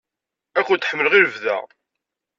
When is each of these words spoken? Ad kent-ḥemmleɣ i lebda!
Ad 0.59 0.63
kent-ḥemmleɣ 0.67 1.13
i 1.15 1.21
lebda! 1.25 1.57